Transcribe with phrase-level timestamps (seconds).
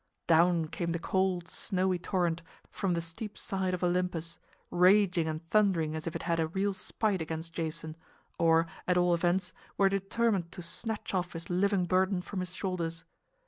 [0.25, 4.39] Down came the cold, snowy torrent from the steep side of Olympus,
[4.71, 7.95] raging and thundering as if it had a real spite against Jason
[8.39, 13.03] or, at all events, were determined to snatch off his living burden from his shoulders.